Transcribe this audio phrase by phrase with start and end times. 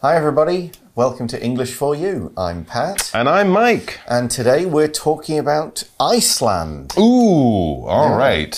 [0.00, 0.70] Hi, everybody.
[0.94, 2.32] Welcome to English for You.
[2.36, 3.10] I'm Pat.
[3.12, 3.98] And I'm Mike.
[4.06, 6.94] And today we're talking about Iceland.
[6.96, 8.54] Ooh, all right.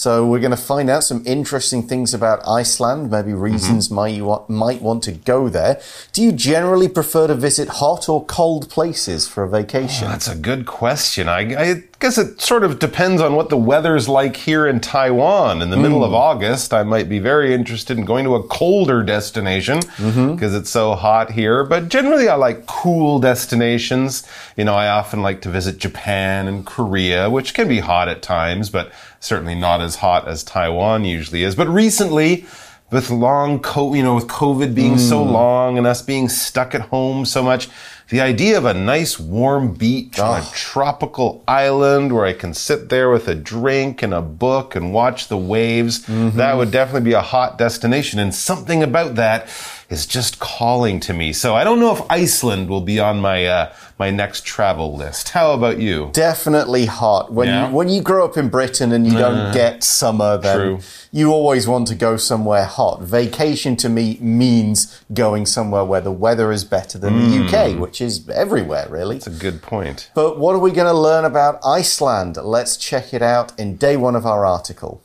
[0.00, 3.94] So we're going to find out some interesting things about Iceland, maybe reasons Mm-hmm.
[3.96, 5.78] why you wa- might want to go there.
[6.14, 10.08] Do you generally prefer to visit hot or cold places for a vacation?
[10.08, 11.28] That's a good question.
[11.28, 11.40] I,
[11.72, 15.60] I guess it sort of depends on what the weather's like here in Taiwan.
[15.60, 19.02] In the middle of August, I might be very interested in going to a colder
[19.02, 21.62] destination because it's so hot here.
[21.62, 24.26] But generally, I like cool destinations.
[24.56, 28.22] You know, I often like to visit Japan and Korea, which can be hot at
[28.22, 31.54] times, but certainly not as hot as Taiwan usually is.
[31.54, 32.46] But recently,
[32.90, 35.30] with long co you know with covid being so mm.
[35.30, 37.68] long and us being stuck at home so much
[38.08, 42.88] the idea of a nice warm beach on a tropical island where i can sit
[42.88, 46.36] there with a drink and a book and watch the waves mm-hmm.
[46.36, 48.18] that would definitely be a hot destination.
[48.18, 49.48] And something about that
[49.90, 53.44] is just calling to me so i don't know if iceland will be on my
[53.44, 57.32] uh, my next travel list how about you Definitely hot.
[57.32, 57.68] When Yeah.
[57.68, 60.78] you when you grow up in Britain and you don't get summer, then True.
[61.12, 63.02] you always want to go somewhere hot.
[63.02, 68.00] Vacation to me means going somewhere where the weather is better than the UK, which
[68.00, 69.16] is everywhere really.
[69.16, 72.36] that's a good point But what are we going to learn about Iceland?
[72.36, 75.02] Let's check it out in day one of our article.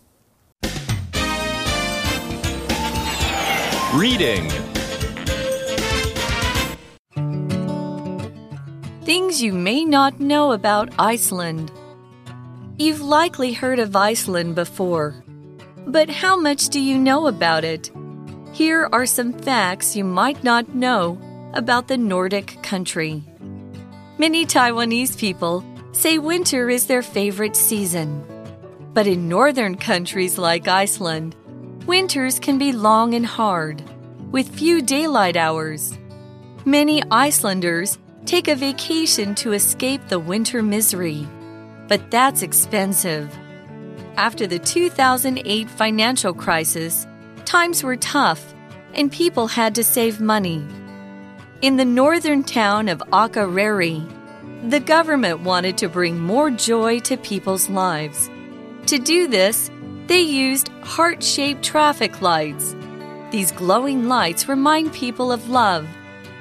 [3.93, 4.51] Reading.
[9.05, 11.71] Things you may not know about Iceland.
[12.79, 15.23] You've likely heard of Iceland before,
[15.85, 17.91] but how much do you know about it?
[18.51, 21.21] Here are some facts you might not know
[21.53, 23.23] about the Nordic country.
[24.17, 28.25] Many Taiwanese people say winter is their favorite season.
[28.95, 31.35] But in northern countries like Iceland,
[31.85, 33.83] winters can be long and hard,
[34.31, 35.95] with few daylight hours.
[36.65, 41.27] Many Icelanders take a vacation to escape the winter misery,
[41.87, 43.33] but that's expensive.
[44.17, 47.05] After the 2008 financial crisis,
[47.45, 48.53] times were tough
[48.93, 50.65] and people had to save money.
[51.61, 54.11] In the northern town of Akureyri,
[54.69, 58.29] the government wanted to bring more joy to people's lives.
[58.87, 59.69] To do this,
[60.07, 62.75] they used heart shaped traffic lights.
[63.31, 65.87] These glowing lights remind people of love,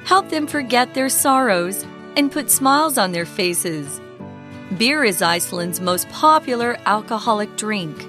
[0.05, 1.85] help them forget their sorrows,
[2.15, 3.99] and put smiles on their faces.
[4.77, 8.07] Beer is Iceland's most popular alcoholic drink.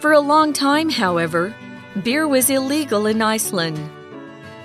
[0.00, 1.54] For a long time, however,
[2.02, 3.78] beer was illegal in Iceland.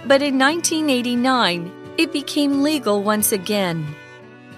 [0.05, 3.95] But in 1989, it became legal once again.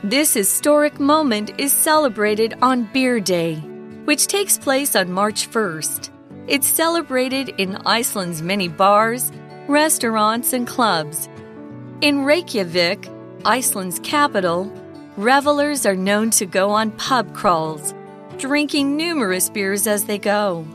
[0.03, 3.55] This historic moment is celebrated on Beer Day,
[4.05, 6.09] which takes place on March 1st.
[6.47, 9.31] It's celebrated in Iceland's many bars,
[9.67, 11.29] restaurants, and clubs.
[12.03, 13.08] In Reykjavik,
[13.46, 14.69] Iceland's capital,
[15.16, 17.94] revelers are known to go on pub crawls,
[18.38, 20.66] drinking numerous beers as they go.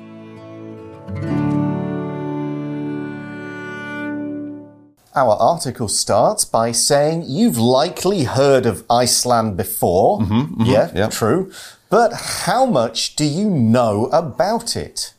[5.14, 10.20] Our article starts by saying you've likely heard of Iceland before.
[10.20, 11.08] Mm-hmm, mm-hmm, yeah, yeah.
[11.08, 11.52] true.
[11.90, 12.14] But
[12.46, 15.12] how much do you know about it?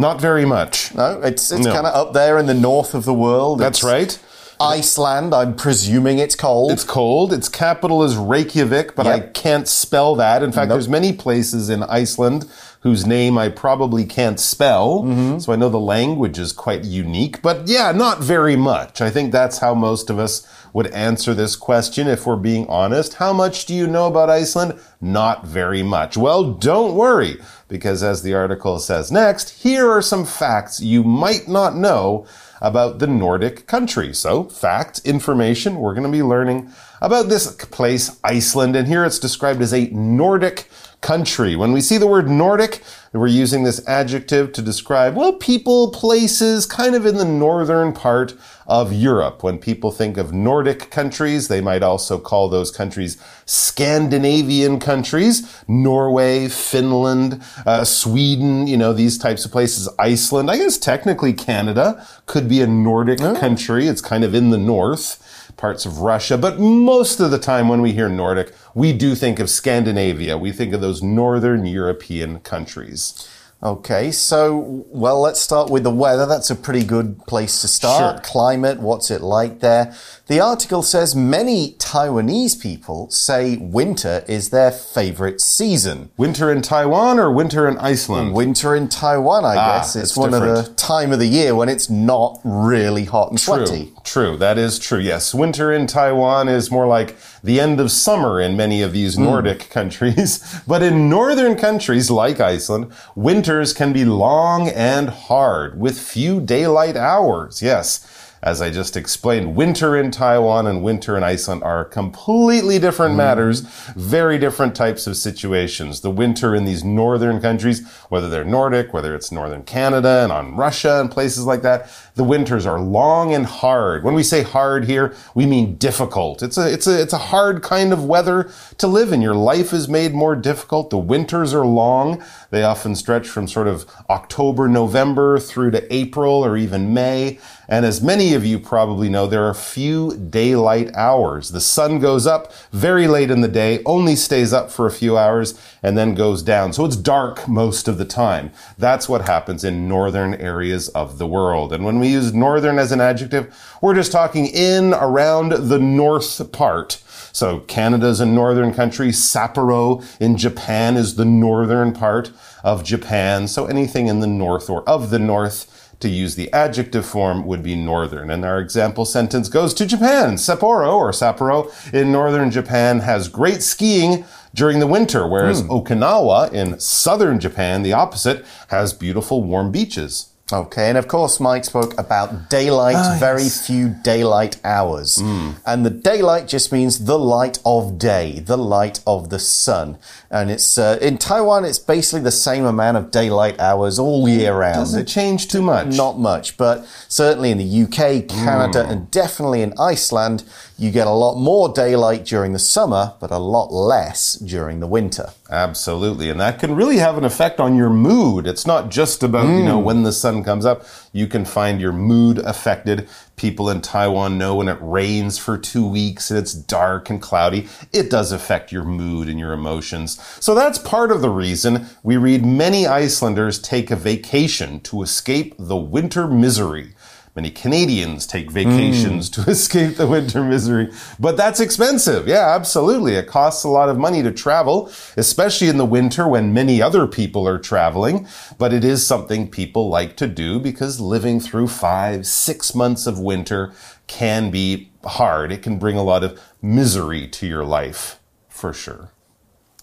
[0.00, 1.72] not very much No, it's it's No.
[1.72, 3.58] kind of up there in the north of the world.
[3.58, 4.18] that's It's right
[4.60, 5.34] Iceland.
[5.34, 6.72] I'm presuming it's cold.
[6.72, 7.32] It's cold.
[7.32, 10.42] Its capital is Reykjavik, but I can't spell that.
[10.42, 10.76] In fact, Nope.
[10.76, 12.48] there's many places in Iceland
[12.80, 15.02] whose name I probably can't spell.
[15.02, 15.38] Mm-hmm.
[15.40, 19.00] So I know the language is quite unique, but yeah, not very much.
[19.00, 23.14] I think that's how most of us would answer this question if we're being honest.
[23.14, 24.78] How much do you know about Iceland?
[25.00, 26.16] Not very much.
[26.16, 31.48] Well, don't worry, because as the article says next, here are some facts you might
[31.48, 32.26] not know
[32.60, 34.12] about the Nordic country.
[34.14, 39.18] So, fact, information, we're going to be learning about this place, Iceland, and here it's
[39.18, 40.68] described as a Nordic
[41.00, 41.56] country.
[41.56, 42.82] When we see the word Nordic,
[43.12, 48.34] we're using this adjective to describe, well, people, places kind of in the northern part
[48.66, 49.42] of Europe.
[49.42, 53.16] When people think of Nordic countries, they might also call those countries
[53.46, 60.50] Scandinavian countries, Norway, Finland, uh, Sweden, you know, these types of places, Iceland.
[60.50, 63.86] I guess technically Canada could be a Nordic country.
[63.86, 65.24] It's kind of in the north
[65.58, 66.38] parts of Russia.
[66.38, 70.38] But most of the time when we hear Nordic, we do think of Scandinavia.
[70.38, 73.28] We think of those northern European countries.
[73.60, 76.26] Okay, so, well, let's start with the weather.
[76.26, 78.24] That's a pretty good place to start.
[78.24, 78.32] Sure.
[78.32, 79.96] Climate, what's it like there?
[80.28, 86.10] The article says many Taiwanese people say winter is their favorite season.
[86.18, 88.34] Winter in Taiwan or winter in Iceland?
[88.34, 89.96] Winter in Taiwan, I Ah, guess.
[89.96, 93.38] It's it's one of the time of the year when it's not really hot and
[93.38, 93.92] True, sweaty.
[94.04, 94.36] true.
[94.36, 94.98] That is true.
[94.98, 99.18] Yes, winter in Taiwan is more like the end of summer in many of these
[99.18, 100.44] Nordic countries.
[100.66, 106.98] But in northern countries like Iceland, winters can be long and hard with few daylight
[106.98, 107.62] hours.
[107.62, 108.06] Yes.
[108.42, 113.18] As I just explained, winter in Taiwan and winter in Iceland are completely different mm-hmm.
[113.18, 113.60] matters,
[113.96, 116.00] very different types of situations.
[116.00, 120.56] The winter in these northern countries, whether they're Nordic, whether it's northern Canada and on
[120.56, 124.02] Russia and places like that, the winters are long and hard.
[124.02, 126.42] When we say hard here, we mean difficult.
[126.42, 129.22] It's a, it's a, it's a hard kind of weather to live in.
[129.22, 130.90] Your life is made more difficult.
[130.90, 132.22] The winters are long.
[132.50, 137.38] They often stretch from sort of October, November through to April or even May.
[137.68, 141.50] And as many of you probably know, there are few daylight hours.
[141.50, 145.18] The sun goes up very late in the day, only stays up for a few
[145.18, 146.72] hours, and then goes down.
[146.72, 148.50] So it's dark most of the time.
[148.78, 151.72] That's what happens in northern areas of the world.
[151.72, 156.50] And when we use northern as an adjective, we're just talking in, around the north
[156.52, 157.02] part.
[157.32, 159.08] So Canada's a northern country.
[159.08, 162.30] Sapporo in Japan is the northern part
[162.64, 163.46] of Japan.
[163.48, 167.62] So anything in the north or of the north to use the adjective form would
[167.62, 168.30] be northern.
[168.30, 170.34] And our example sentence goes to Japan.
[170.34, 174.24] Sapporo or Sapporo in northern Japan has great skiing
[174.54, 175.70] during the winter, whereas hmm.
[175.70, 180.32] Okinawa in southern Japan, the opposite, has beautiful warm beaches.
[180.50, 185.20] Okay, and of course, Mike spoke about daylight, Ah, very few daylight hours.
[185.20, 185.50] Hmm.
[185.66, 189.98] And the daylight just means the light of day, the light of the sun.
[190.30, 194.54] And it's uh, in Taiwan, it's basically the same amount of daylight hours all year
[194.56, 194.76] round.
[194.76, 195.88] Doesn't change too much.
[195.94, 198.90] Not much, but certainly in the UK, Canada, Hmm.
[198.90, 200.44] and definitely in Iceland,
[200.78, 204.86] you get a lot more daylight during the summer, but a lot less during the
[204.86, 205.32] winter.
[205.50, 206.30] Absolutely.
[206.30, 208.46] And that can really have an effect on your mood.
[208.46, 209.82] It's not just about, you know, mm.
[209.82, 210.86] when the sun comes up.
[211.12, 213.08] You can find your mood affected.
[213.34, 217.66] People in Taiwan know when it rains for two weeks and it's dark and cloudy.
[217.92, 220.20] It does affect your mood and your emotions.
[220.38, 225.54] So that's part of the reason we read many Icelanders take a vacation to escape
[225.58, 226.94] the winter misery.
[227.38, 229.42] Many Canadians take vacations hmm.
[229.42, 230.90] to escape the winter misery,
[231.20, 232.26] but that's expensive.
[232.26, 233.14] Yeah, absolutely.
[233.14, 237.06] It costs a lot of money to travel, especially in the winter when many other
[237.06, 238.26] people are traveling.
[238.58, 243.20] But it is something people like to do because living through five, six months of
[243.20, 243.72] winter
[244.08, 245.52] can be hard.
[245.52, 248.18] It can bring a lot of misery to your life,
[248.48, 249.12] for sure.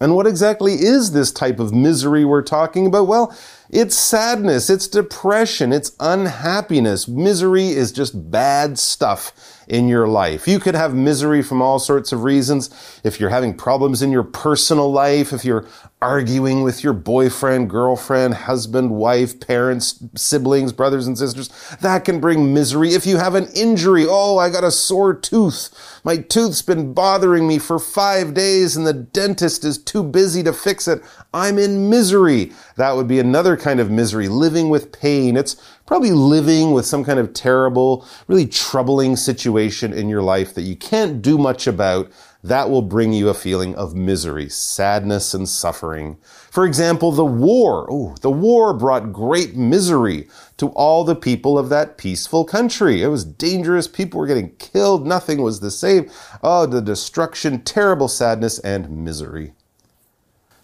[0.00, 3.06] And what exactly is this type of misery we're talking about?
[3.06, 3.36] Well,
[3.70, 7.08] it's sadness, it's depression, it's unhappiness.
[7.08, 10.46] Misery is just bad stuff in your life.
[10.46, 12.70] You could have misery from all sorts of reasons.
[13.02, 15.66] If you're having problems in your personal life, if you're
[16.02, 21.48] arguing with your boyfriend, girlfriend, husband, wife, parents, siblings, brothers and sisters,
[21.80, 22.90] that can bring misery.
[22.90, 26.00] If you have an injury, oh, I got a sore tooth.
[26.04, 30.52] My tooth's been bothering me for five days and the dentist is too busy to
[30.52, 31.02] fix it.
[31.32, 32.52] I'm in misery.
[32.76, 35.36] That would be another kind of misery, living with pain.
[35.36, 40.62] It's probably living with some kind of terrible, really troubling situation in your life that
[40.62, 42.10] you can't do much about.
[42.42, 46.16] That will bring you a feeling of misery, sadness, and suffering.
[46.50, 47.88] For example, the war.
[47.90, 50.28] Oh, the war brought great misery
[50.58, 53.02] to all the people of that peaceful country.
[53.02, 53.88] It was dangerous.
[53.88, 55.06] People were getting killed.
[55.06, 56.08] Nothing was the same.
[56.40, 59.55] Oh, the destruction, terrible sadness, and misery.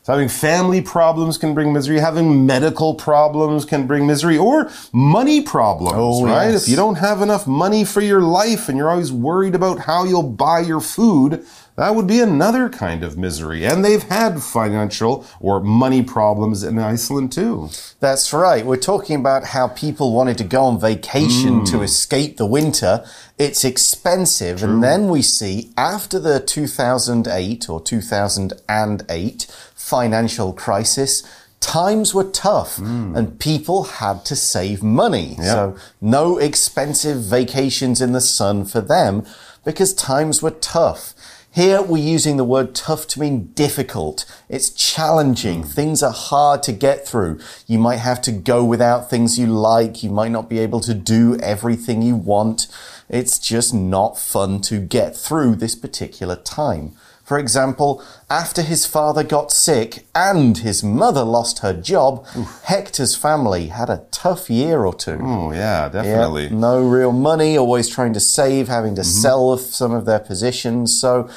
[0.05, 2.01] So having family problems can bring misery.
[2.01, 6.51] Having medical problems can bring misery or money problems, Oh, right?
[6.51, 6.65] yes.
[6.65, 10.03] If you don't have enough money for your life and you're always worried about how
[10.03, 13.65] you'll buy your food, that would be another kind of misery.
[13.65, 17.71] And they've had financial or money problems in Iceland too.
[18.01, 18.67] That's right.
[18.67, 21.85] We're talking about how people wanted to go on vacation to mm.
[21.85, 23.05] escape the winter.
[23.39, 24.63] It's expensive.
[24.63, 29.47] And then we see after the 2008 or 2008
[29.93, 31.23] financial crisis,
[31.61, 33.15] times were tough hmm.
[33.15, 35.37] and people had to save money.
[35.37, 39.27] So no expensive vacations in the sun for them
[39.67, 41.13] because times were tough.
[41.51, 44.25] Here we're using the word tough to mean difficult.
[44.49, 45.61] It's challenging.
[45.63, 45.69] Hmm.
[45.79, 47.39] Things are hard to get through.
[47.67, 50.03] You might have to go without things you like.
[50.03, 52.67] You might not be able to do everything you want.
[53.11, 56.97] It's just not fun to get through this particular time.
[57.25, 62.27] For example, after his father got sick and his mother lost her job,
[62.65, 65.19] Hector's family had a tough year or two.
[65.23, 66.49] Oh, yeah, Yeah, definitely.
[66.51, 69.21] no real money, always trying to save, having to mm-hmm.
[69.23, 71.01] sell some of their positions.
[71.01, 71.29] So,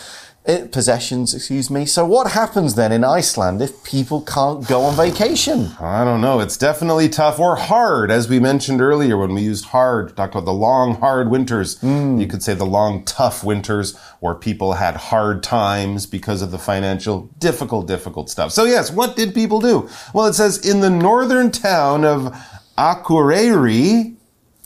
[0.48, 1.88] Eh, possessions, excuse me.
[1.88, 5.72] So, what happens then in Iceland if people can't go on vacation?
[5.80, 6.40] I don't know.
[6.40, 10.46] It's definitely tough or hard, as we mentioned earlier when we used hard, talked about
[10.46, 11.80] the long, hard winters.
[11.80, 12.20] Hmm.
[12.20, 16.60] You could say the long, tough winters where people had hard times because of the
[16.60, 18.52] financial, difficult, difficult stuff.
[18.52, 19.90] So, yes, what did people do?
[20.14, 22.36] Well, it says in the northern town of
[22.78, 24.15] Akureyri,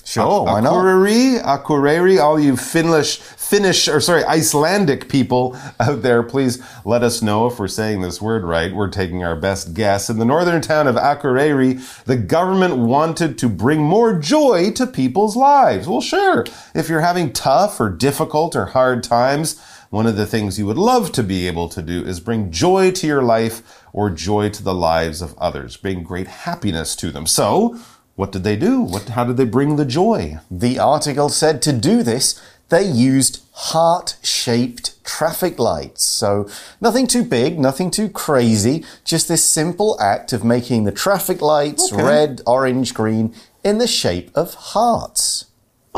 [0.09, 0.73] Sure, oh, why not?
[0.73, 7.21] Akureyri, Akureyri, all you Finnish, Finnish, or sorry, Icelandic people out there, please let us
[7.21, 8.73] know if we're saying this word right.
[8.73, 10.09] We're taking our best guess.
[10.09, 15.35] In the northern town of Akureyri, the government wanted to bring more joy to people's
[15.35, 15.87] lives.
[15.87, 16.43] Well, sure.
[16.73, 19.61] If you're having tough or difficult or hard times,
[19.91, 22.89] one of the things you would love to be able to do is bring joy
[22.93, 27.27] to your life or joy to the lives of others, bring great happiness to them.
[27.27, 27.79] So,
[28.19, 28.81] what did they do?
[28.81, 30.39] What, how did they bring the joy?
[30.51, 36.03] The article said to do this, they used heart shaped traffic lights.
[36.03, 36.49] So,
[36.81, 41.93] nothing too big, nothing too crazy, just this simple act of making the traffic lights
[41.93, 42.03] Okay.
[42.03, 43.33] red, orange, green
[43.63, 45.45] in the shape of hearts.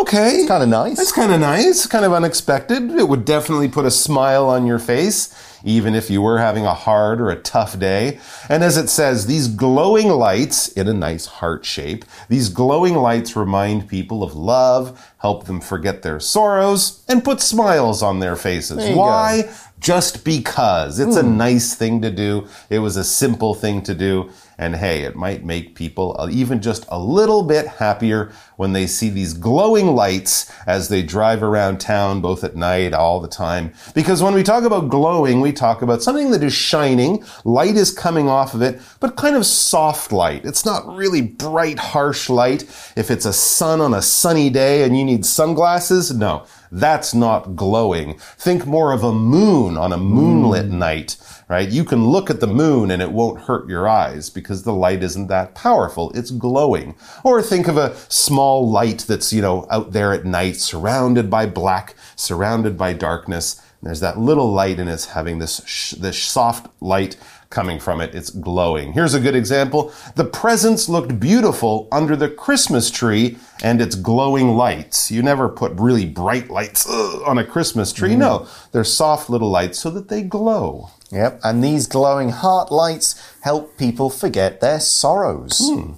[0.02, 0.38] Okay.
[0.38, 1.00] It's Kind of nice.
[1.00, 2.92] It's kind of nice, kind of unexpected.
[2.92, 6.74] It would definitely put a smile on your face, even if you were having a
[6.74, 8.20] hard or a tough day.
[8.50, 13.36] And as it says, these glowing lights in a nice heart shape, these glowing lights
[13.36, 18.96] remind people of love, help them forget their sorrows, and put smiles on their faces.
[18.96, 19.50] Why?
[19.82, 21.00] Just because.
[21.00, 21.38] It's a hmm.
[21.38, 22.48] nice thing to do.
[22.70, 24.30] It was a simple thing to do.
[24.60, 29.10] And hey, it might make people even just a little bit happier when they see
[29.10, 33.74] these glowing lights as they drive around town, both at night, all the time.
[33.96, 37.92] Because when we talk about glowing, we talk about something that is shining, light is
[37.92, 40.46] coming off of it, but kind of soft light.
[40.46, 42.62] It's not really bright, harsh light.
[42.96, 46.46] If it's a sun on a sunny day and you need sunglasses, no.
[46.72, 48.18] That's not glowing.
[48.38, 50.80] Think more of a moon on a moonlit hmm.
[50.80, 51.18] night,
[51.50, 51.68] right?
[51.68, 55.04] You can look at the moon and it won't hurt your eyes because the light
[55.04, 56.12] isn't that powerful.
[56.16, 56.96] It's glowing.
[57.26, 61.46] Or think of a small light that's, you know, out there at night, surrounded by
[61.46, 63.62] black, surrounded by darkness.
[63.84, 67.18] There's that little light and it's having this, sh- this soft light
[67.50, 68.16] coming from it.
[68.16, 68.94] It's glowing.
[68.94, 69.94] Here's a good example.
[70.16, 75.12] The presents looked beautiful under the Christmas tree and its glowing lights.
[75.12, 78.16] You never put really bright lights ugh, on a Christmas tree.
[78.16, 78.70] No, mm-hmm.
[78.72, 80.90] they're soft little lights so that they glow.
[81.12, 85.60] Yep, and these glowing heart lights help people forget their sorrows.
[85.62, 85.94] Hmm.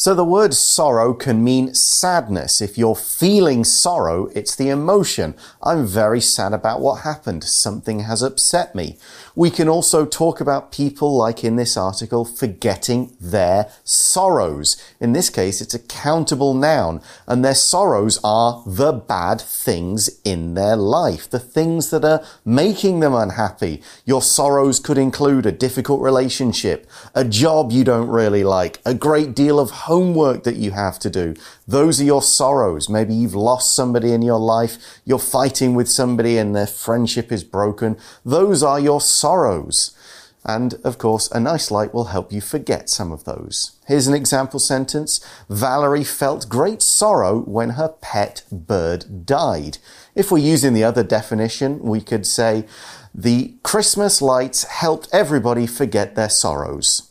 [0.00, 2.62] So the word sorrow can mean sadness.
[2.62, 5.34] If you're feeling sorrow, it's the emotion.
[5.62, 7.44] I'm very sad about what happened.
[7.44, 8.96] Something has upset me.
[9.36, 14.82] We can also talk about people, like in this article, forgetting their sorrows.
[15.00, 20.54] In this case, it's a countable noun, and their sorrows are the bad things in
[20.54, 23.82] their life, the things that are making them unhappy.
[24.06, 29.34] Your sorrows could include a difficult relationship, a job you don't really like, a great
[29.34, 31.34] deal of homework that you have to do.
[31.66, 32.88] Those are your sorrows.
[32.88, 37.42] Maybe you've lost somebody in your life, you're fighting with somebody and their friendship is
[37.42, 37.98] broken.
[38.24, 39.96] Those are your sorrows.
[40.44, 43.72] And of course, a nice light will help you forget some of those.
[43.88, 45.20] Here's an example sentence.
[45.48, 49.78] Valerie felt great sorrow when her pet bird died.
[50.14, 52.64] If we're using the other definition, we could say
[53.12, 57.09] the Christmas lights helped everybody forget their sorrows.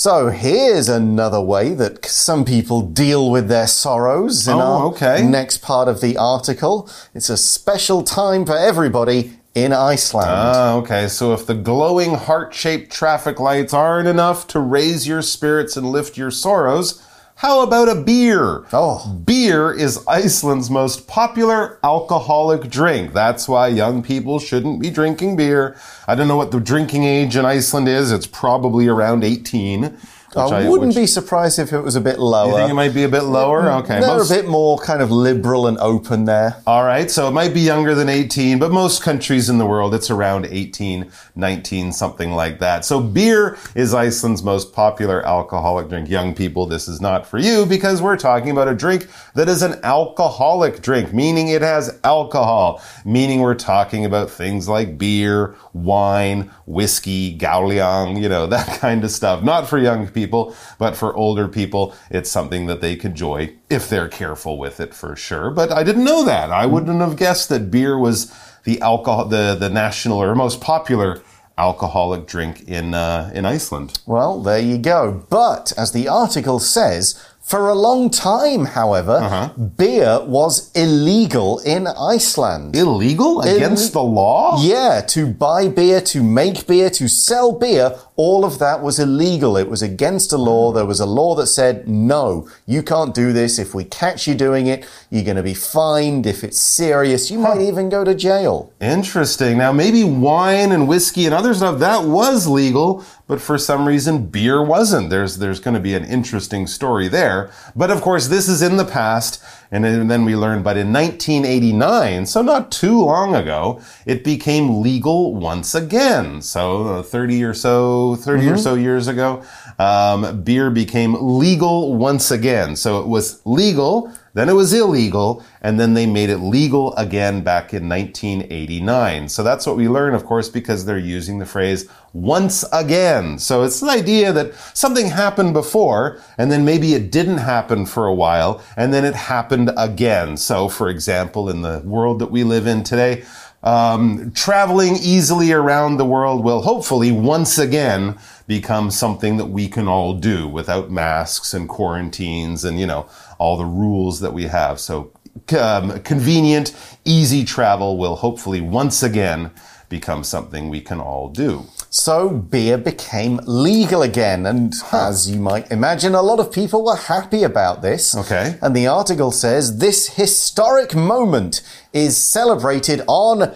[0.00, 5.22] So here's another way that some people deal with their sorrows in Oh, our okay.
[5.22, 6.88] next part of the article.
[7.14, 10.30] It's a special time for everybody in Iceland.
[10.30, 11.06] Ah, okay.
[11.08, 15.92] So if the glowing heart shaped traffic lights aren't enough to raise your spirits and
[15.92, 17.02] lift your sorrows,
[17.40, 18.66] how about a beer?
[18.70, 19.08] Oh.
[19.24, 23.14] Beer is Iceland's most popular alcoholic drink.
[23.14, 25.74] That's why young people shouldn't be drinking beer.
[26.06, 28.12] I don't know what the drinking age in Iceland is.
[28.12, 29.96] It's probably around 18.
[30.34, 32.50] Which I wouldn't which- be surprised if it was a bit lower.
[32.50, 33.68] You think it might be a bit lower?
[33.70, 33.98] Okay.
[33.98, 36.56] They're most- a bit more kind of liberal and open there.
[36.68, 39.92] All right, so it might be younger than 18, but most countries in the world,
[39.92, 42.84] it's around 18, 19, something like that.
[42.84, 46.08] So beer is Iceland's most popular alcoholic drink.
[46.08, 49.62] Young people, this is not for you because we're talking about a drink that is
[49.62, 56.50] an alcoholic drink, meaning it has alcohol, meaning we're talking about things like beer, wine,
[56.66, 59.42] whiskey, gaoliang, you know, that kind of stuff.
[59.42, 60.19] Not for young people.
[60.20, 64.80] People, but for older people, it's something that they can enjoy if they're careful with
[64.80, 65.50] it for sure.
[65.50, 66.50] But I didn't know that.
[66.50, 68.32] I wouldn't have guessed that beer was
[68.64, 71.22] the alcohol, the, the national or most popular
[71.58, 74.00] alcoholic drink in, uh, in Iceland.
[74.06, 75.26] Well, there you go.
[75.28, 79.48] But as the article says, for a long time, however, Uh-huh.
[79.82, 81.82] beer was illegal in
[82.16, 82.76] Iceland.
[82.76, 83.40] Illegal?
[83.40, 84.44] Against the law?
[84.62, 89.56] Yeah, to buy beer, to make beer, to sell beer, all of that was illegal.
[89.56, 90.70] It was against the law.
[90.72, 93.58] There was a law that said, no, you can't do this.
[93.58, 96.26] If we catch you doing it, you're going to be fined.
[96.26, 98.70] If it's serious, you might even go to jail.
[98.80, 99.58] Interesting.
[99.58, 104.26] Now, maybe wine and whiskey and other stuff that was legal, but for some reason
[104.26, 105.08] beer wasn't.
[105.08, 107.52] There's there's going to be an interesting story there.
[107.76, 110.64] But of course, this is in the past, and then we learned.
[110.64, 116.42] But in 1989, so not too long ago, it became legal once again.
[116.42, 119.44] So uh, 30 or so, 30 or so years ago,
[119.78, 122.74] um, beer became legal once again.
[122.74, 124.12] So it was legal.
[124.32, 129.28] Then it was illegal, and then they made it legal again back in 1989.
[129.28, 133.38] So that's what we learn, of course, because they're using the phrase once again.
[133.38, 138.06] So it's the idea that something happened before, and then maybe it didn't happen for
[138.06, 140.36] a while, and then it happened again.
[140.36, 143.24] So, for example, in the world that we live in today,
[143.62, 148.18] um, traveling easily around the world will hopefully once again
[148.50, 153.56] become something that we can all do without masks and quarantines and, you know, all
[153.56, 154.80] the rules that we have.
[154.80, 155.12] So,
[155.56, 159.52] um, convenient, easy travel will hopefully once again
[159.88, 161.64] become something we can all do.
[161.92, 164.46] So beer became legal again.
[164.46, 168.16] And as you might imagine, a lot of people were happy about this.
[168.16, 168.56] Okay.
[168.62, 173.52] And the article says this historic moment is celebrated on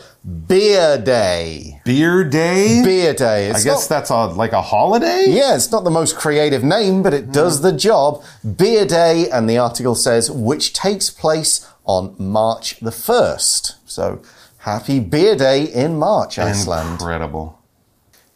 [0.49, 1.81] Beer Day.
[1.85, 2.83] Beer Day?
[2.83, 3.51] Beer Day.
[3.51, 5.27] I guess not- that's a, like a holiday?
[5.29, 7.33] Yeah, it's not the most creative name, but it hmm.
[7.33, 8.25] does the job.
[8.57, 13.75] Beer Day, and the article says, which takes place on March the 1st.
[13.87, 14.23] So,
[14.59, 16.95] happy Beer Day in March, Iceland.
[16.95, 17.61] Incredible.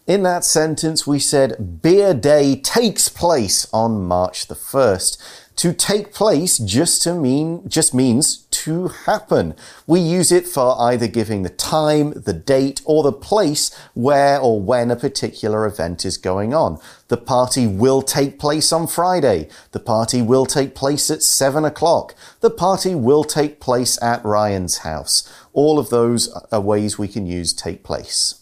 [0.08, 5.18] In that sentence, we said Beer Day takes place on March the 1st.
[5.56, 9.54] To take place just to mean just means to happen.
[9.86, 14.58] We use it for either giving the time, the date, or the place where or
[14.58, 16.78] when a particular event is going on.
[17.08, 19.50] The party will take place on Friday.
[19.72, 22.14] The party will take place at seven o'clock.
[22.40, 25.30] The party will take place at Ryan's house.
[25.52, 28.36] All of those are ways we can use take place.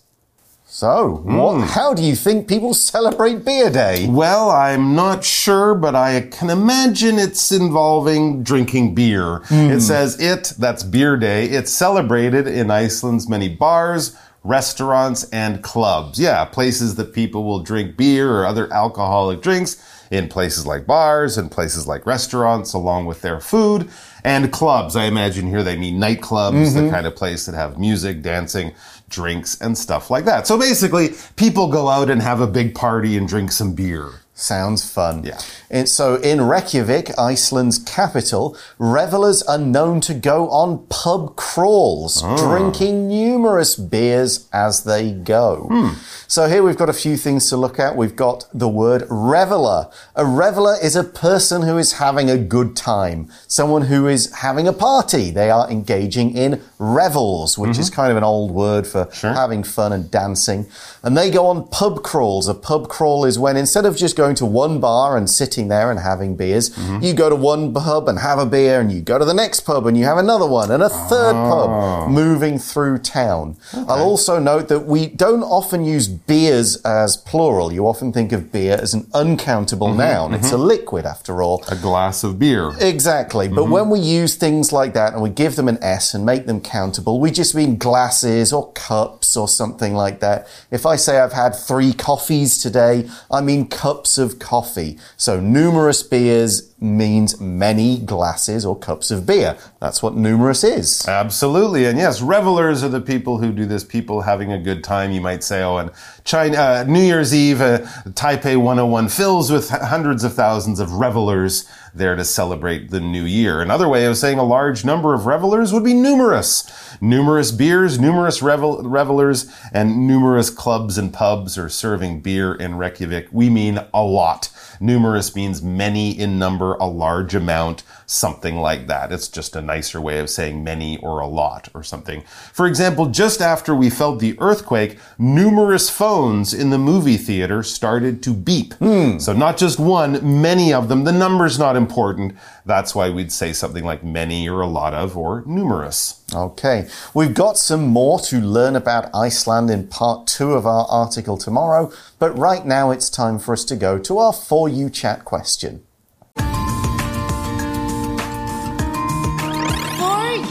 [0.77, 1.63] So, what, hmm.
[1.63, 4.07] how do you think people celebrate Beer Day?
[4.11, 9.39] Well, I'm not sure, but I can imagine it's involving drinking beer.
[9.47, 9.71] Hmm.
[9.71, 11.47] It says it, that's Beer Day.
[11.47, 16.21] It's celebrated in Iceland's many bars, restaurants, and clubs.
[16.21, 21.39] Yeah, places that people will drink beer or other alcoholic drinks in places like bars
[21.39, 23.91] and places like restaurants along with their food
[24.25, 24.97] and clubs.
[24.97, 26.91] I imagine here they mean nightclubs, the mm-hmm.
[26.91, 28.73] kind of place that have music, dancing,
[29.09, 30.47] drinks, and stuff like that.
[30.47, 34.11] So basically, people go out and have a big party and drink some beer.
[34.35, 35.25] Sounds fun.
[35.25, 35.41] Yeah.
[35.71, 42.37] And so in Reykjavik, Iceland's capital, revelers are known to go on pub crawls, ah.
[42.37, 45.67] drinking numerous beers as they go.
[45.71, 45.89] Hmm.
[46.29, 47.97] So here we've got a few things to look at.
[47.97, 49.91] We've got the word reveler.
[50.15, 54.67] A reveler is a person who is having a good time, someone who is having
[54.69, 55.31] a party.
[55.31, 58.01] They are engaging in revels, which is mm-hmm.
[58.01, 60.67] kind of an old word for having fun and dancing.
[61.03, 62.49] And they go on pub crawls.
[62.49, 65.91] A pub crawl is when instead of just going to one bar and sitting there
[65.91, 69.19] and having beers, you go to one pub and have a beer, and you go
[69.19, 72.09] to the next pub and you have another one, and a third pub, ah.
[72.09, 73.57] moving through town.
[73.73, 77.73] I'll also note that we don't often use beers as plural.
[77.73, 80.35] You often think of beer as an uncountable mm-hmm, noun.
[80.35, 80.65] It's a mm-hmm.
[80.65, 81.65] liquid, after all.
[81.69, 82.73] A glass of beer.
[82.81, 83.49] Exactly.
[83.49, 83.73] But mm-hmm.
[83.73, 86.61] when we use things like that and we give them an S and make them
[86.61, 90.47] countable, we just mean glasses or cups or something like that.
[90.71, 94.99] If I say I've had three coffees today, I mean cups of coffee.
[95.17, 99.57] So numerous beers means many glasses or cups of beer.
[99.81, 101.07] That's what numerous is.
[101.09, 101.87] Absolutely.
[101.87, 105.11] And yes, revelers are the people who do this, people having a good time.
[105.11, 105.91] You might say, oh, and
[106.25, 107.79] China, uh, New Year's Eve, uh,
[108.11, 113.63] Taipei 101 fills with hundreds of thousands of revelers there to celebrate the new year.
[113.63, 116.71] Another way of saying a large number of revelers would be numerous.
[117.01, 123.29] Numerous beers, numerous revel- revelers, and numerous clubs and pubs are serving beer in Reykjavik.
[123.33, 124.51] We mean a lot.
[124.81, 129.13] Numerous means many in number number, a large amount, something like that.
[129.13, 132.23] It's just a nicer way of saying many or a lot or something.
[132.53, 138.23] For example, just after we felt the earthquake, numerous phones in the movie theater started
[138.23, 138.75] to beep.
[138.75, 139.19] Hmm.
[139.19, 141.05] So not just one, many of them.
[141.05, 142.37] The number's not important.
[142.65, 146.23] That's why we'd say something like many or a lot of or numerous.
[146.35, 151.37] Okay, we've got some more to learn about Iceland in part two of our article
[151.37, 155.25] tomorrow, but right now it's time for us to go to our For You chat
[155.25, 155.86] question.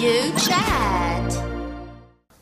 [0.05, 1.41] You chat.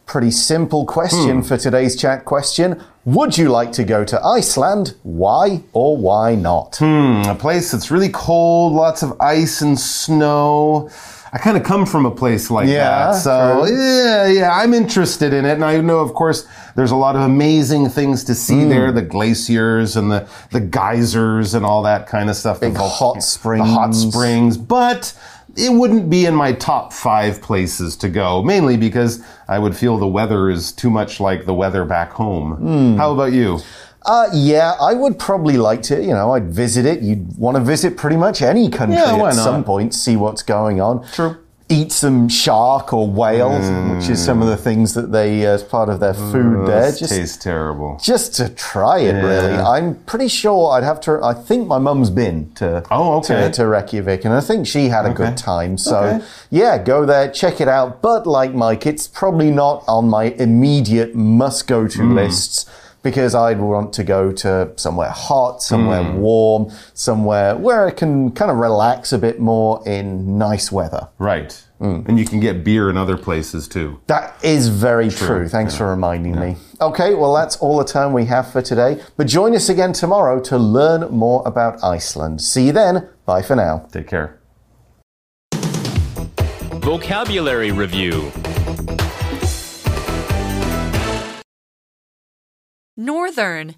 [0.05, 2.83] Pretty simple question for today's chat question.
[3.05, 4.95] Would you like to go to Iceland?
[5.03, 6.75] Why or why not?
[6.77, 10.89] Hmm, a place that's really cold, lots of ice and snow.
[11.35, 13.15] I kind of come from a place like Yeah, that.
[13.15, 13.75] So, true.
[13.75, 15.53] yeah, yeah, I'm interested in it.
[15.53, 16.45] And I know, of course,
[16.75, 18.37] there's a lot of amazing things to Hmm.
[18.37, 22.59] see there the glaciers and the, the geysers and all that kind of stuff.
[22.59, 24.13] Big The hot The hot springs.
[24.13, 24.57] springs.
[24.57, 25.13] But
[25.55, 29.97] it wouldn't be in my top five places to go, mainly because I would feel
[29.97, 32.53] the weather is too much like the weather back home.
[32.55, 32.97] Hmm.
[32.97, 33.59] How about you?
[34.05, 37.01] Uh, yeah, I would probably like to, you know, I'd visit it.
[37.01, 39.33] You'd want to visit pretty much any country Yeah, at not?
[39.35, 41.07] some point, see what's going on.
[41.13, 41.37] True.
[41.73, 43.49] Eat some shark or whale,
[43.95, 46.91] which is some of the things that they, uh, as part of their food there.
[46.91, 47.97] Just tastes terrible.
[48.01, 49.55] just to try it, really.
[49.55, 51.19] I'm pretty sure I'd have to.
[51.23, 53.45] I think my mum's been to Oh, okay.
[53.47, 55.77] to, to Reykjavik, and I think she had a good time.
[55.79, 56.25] So Okay.
[56.51, 58.01] yeah, go there, check it out.
[58.03, 62.13] But like Mike, it's probably not on my immediate must go to Hmm.
[62.15, 62.65] lists.
[63.03, 66.17] Because I'd want to go to somewhere hot, somewhere Hmm.
[66.21, 71.09] warm, somewhere where I can kind of relax a bit more in nice weather.
[71.19, 71.61] Right.
[71.81, 72.07] Mm.
[72.07, 73.99] And you can get beer in other places too.
[74.07, 75.49] That is very true.
[75.49, 76.55] Thanks for reminding me.
[76.79, 79.01] Okay, well, that's all the time we have for today.
[79.17, 82.41] But join us again tomorrow to learn more about Iceland.
[82.41, 83.09] See you then.
[83.25, 83.85] Bye for now.
[83.91, 84.39] Take care.
[86.81, 88.31] Vocabulary Review
[93.03, 93.75] Northern.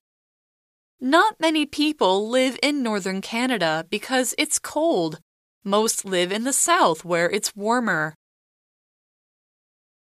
[1.01, 5.19] Not many people live in northern Canada because it's cold.
[5.63, 8.13] Most live in the south where it's warmer.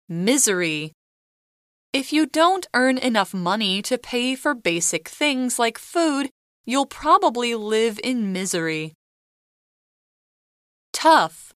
[0.07, 0.93] Misery.
[1.91, 6.29] If you don't earn enough money to pay for basic things like food,
[6.63, 8.93] you'll probably live in misery.
[10.93, 11.51] Tough.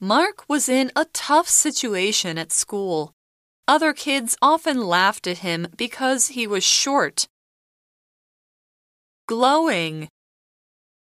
[0.00, 3.15] Mark was in a tough situation at school.
[3.68, 7.26] Other kids often laughed at him because he was short.
[9.26, 10.08] Glowing.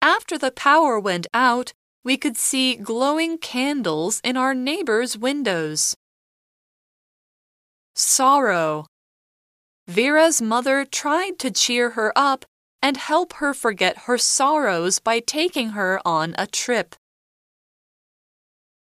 [0.01, 1.71] After the power went out,
[2.03, 5.95] we could see glowing candles in our neighbors' windows.
[7.95, 8.87] Sorrow.
[9.87, 12.45] Vera's mother tried to cheer her up
[12.81, 16.95] and help her forget her sorrows by taking her on a trip.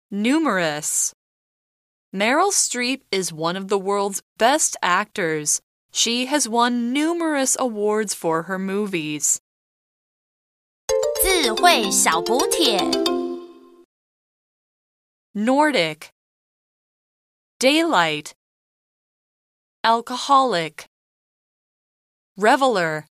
[0.09, 1.13] Numerous.
[2.14, 5.60] Meryl Streep is one of the world's best actors.
[5.92, 9.40] She has won numerous awards for her movies.
[11.22, 12.78] 智慧小补帖。
[15.34, 16.10] Nordic.
[17.60, 18.34] Daylight.
[19.84, 20.86] Alcoholic.
[22.36, 23.06] Reveler.